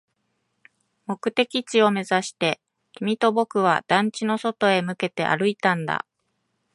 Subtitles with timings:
[1.05, 2.59] 目的地を目指して、
[2.93, 6.07] 君と僕は団地の外へ向けて歩いたんだ